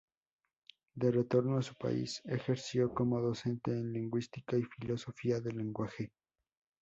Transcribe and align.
De 0.95 1.11
retorno 1.11 1.59
a 1.59 1.61
su 1.61 1.75
país, 1.75 2.23
ejerció 2.25 2.91
como 2.91 3.21
docente 3.21 3.69
de 3.69 3.83
Lingüística 3.83 4.57
y 4.57 4.63
Filosofía 4.63 5.39
del 5.41 5.57
lenguaje. 5.57 6.11